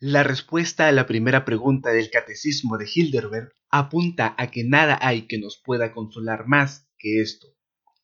[0.00, 5.22] La respuesta a la primera pregunta del Catecismo de Hilderberg apunta a que nada hay
[5.22, 7.48] que nos pueda consolar más que esto,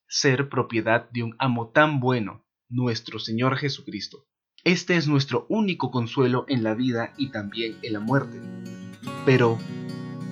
[0.05, 4.27] ser propiedad de un amo tan bueno, nuestro Señor Jesucristo.
[4.65, 8.41] Este es nuestro único consuelo en la vida y también en la muerte.
[9.25, 9.57] Pero,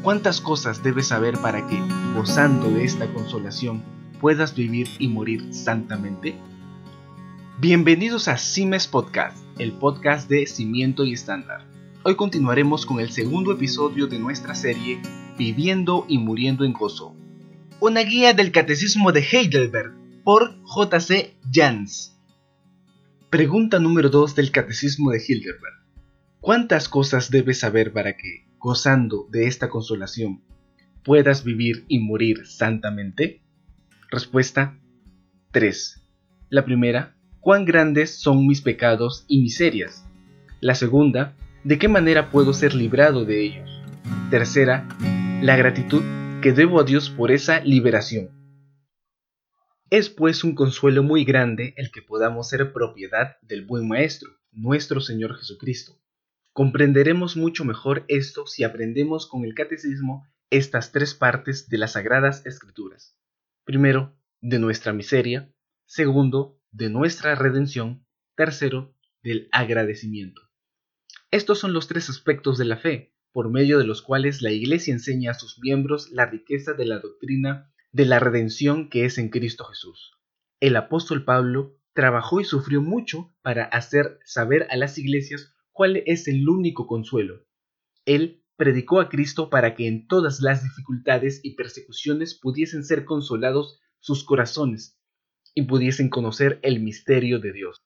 [0.02, 1.80] ¿cuántas cosas debes saber para que,
[2.14, 3.82] gozando de esta consolación,
[4.20, 6.36] puedas vivir y morir santamente?
[7.60, 11.64] Bienvenidos a Cimes Podcast, el podcast de Cimiento y Estándar.
[12.04, 15.00] Hoy continuaremos con el segundo episodio de nuestra serie
[15.38, 17.16] Viviendo y Muriendo en Gozo.
[17.80, 21.38] Una guía del Catecismo de Heidelberg por J.C.
[21.52, 22.20] Jans.
[23.30, 25.86] Pregunta número 2 del Catecismo de Heidelberg.
[26.42, 30.44] ¿Cuántas cosas debes saber para que, gozando de esta consolación,
[31.04, 33.44] puedas vivir y morir santamente?
[34.10, 34.80] Respuesta
[35.52, 36.02] 3.
[36.50, 40.06] La primera, cuán grandes son mis pecados y miserias.
[40.62, 43.70] La segunda, de qué manera puedo ser librado de ellos.
[44.32, 44.88] Tercera,
[45.42, 46.02] la gratitud
[46.42, 48.30] que debo a Dios por esa liberación.
[49.90, 55.02] Es pues un consuelo muy grande el que podamos ser propiedad del buen Maestro, nuestro
[55.02, 56.00] Señor Jesucristo.
[56.54, 62.46] Comprenderemos mucho mejor esto si aprendemos con el catecismo estas tres partes de las Sagradas
[62.46, 63.18] Escrituras.
[63.66, 65.54] Primero, de nuestra miseria.
[65.86, 68.04] Segundo, de nuestra redención,
[68.36, 70.42] tercero, del agradecimiento.
[71.30, 74.92] Estos son los tres aspectos de la fe, por medio de los cuales la Iglesia
[74.92, 79.30] enseña a sus miembros la riqueza de la doctrina de la redención que es en
[79.30, 80.14] Cristo Jesús.
[80.60, 86.28] El apóstol Pablo trabajó y sufrió mucho para hacer saber a las iglesias cuál es
[86.28, 87.46] el único consuelo.
[88.06, 93.80] Él predicó a Cristo para que en todas las dificultades y persecuciones pudiesen ser consolados
[94.00, 95.00] sus corazones
[95.54, 97.82] y pudiesen conocer el misterio de Dios.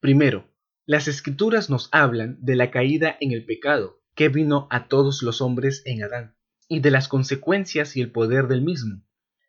[0.00, 0.48] Primero,
[0.84, 5.40] las escrituras nos hablan de la caída en el pecado que vino a todos los
[5.40, 6.36] hombres en Adán,
[6.68, 9.02] y de las consecuencias y el poder del mismo.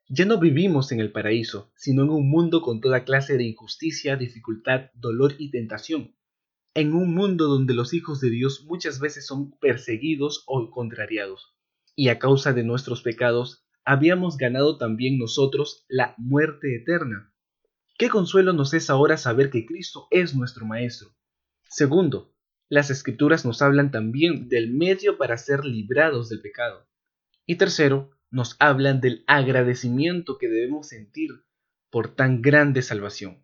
[0.09, 4.15] Ya no vivimos en el paraíso, sino en un mundo con toda clase de injusticia,
[4.17, 6.15] dificultad, dolor y tentación.
[6.73, 11.55] En un mundo donde los hijos de Dios muchas veces son perseguidos o contrariados,
[11.95, 17.33] y a causa de nuestros pecados habíamos ganado también nosotros la muerte eterna.
[17.97, 21.15] Qué consuelo nos es ahora saber que Cristo es nuestro Maestro.
[21.69, 22.35] Segundo,
[22.67, 26.85] las escrituras nos hablan también del medio para ser librados del pecado.
[27.45, 31.29] Y tercero, nos hablan del agradecimiento que debemos sentir
[31.89, 33.41] por tan grande salvación.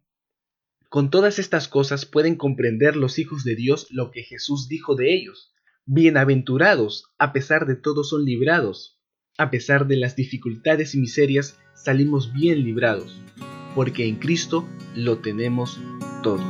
[0.89, 5.13] Con todas estas cosas pueden comprender los hijos de Dios lo que Jesús dijo de
[5.15, 5.53] ellos.
[5.85, 8.99] Bienaventurados, a pesar de todo son librados,
[9.37, 13.19] a pesar de las dificultades y miserias, salimos bien librados,
[13.73, 15.81] porque en Cristo lo tenemos
[16.21, 16.43] todo.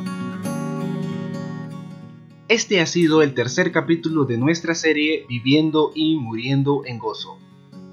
[2.50, 7.40] Este ha sido el tercer capítulo de nuestra serie Viviendo y Muriendo en Gozo.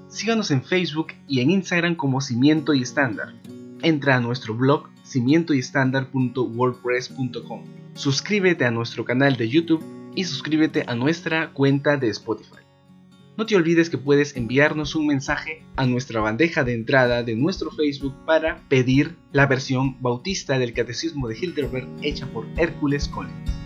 [0.09, 3.33] Síganos en Facebook y en Instagram como Cimiento y Estándar.
[3.81, 7.63] Entra a nuestro blog cimientoyestándar.wordpress.com.
[7.93, 9.85] Suscríbete a nuestro canal de YouTube
[10.15, 12.70] y suscríbete a nuestra cuenta de Spotify.
[13.41, 17.71] No te olvides que puedes enviarnos un mensaje a nuestra bandeja de entrada de nuestro
[17.71, 23.60] Facebook para pedir la versión bautista del Catecismo de Hildeberg hecha por Hércules Collins.